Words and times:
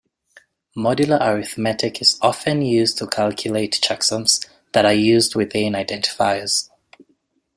Modular 0.75 1.19
arithmetic 1.21 2.01
is 2.01 2.17
often 2.23 2.63
used 2.63 2.97
to 2.97 3.05
calculate 3.05 3.79
checksums 3.83 4.43
that 4.73 4.83
are 4.83 4.91
used 4.95 5.35
within 5.35 5.73
identifiers. 5.73 6.71